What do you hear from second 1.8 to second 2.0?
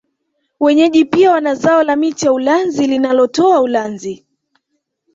la